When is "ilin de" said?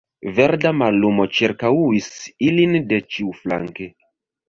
2.51-3.03